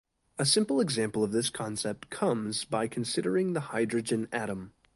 A 0.39 0.47
simple 0.47 0.81
example 0.81 1.23
of 1.23 1.31
this 1.31 1.51
concept 1.51 2.09
comes 2.09 2.65
by 2.65 2.87
considering 2.87 3.53
the 3.53 3.59
hydrogen 3.69 4.27
atom. 4.31 4.73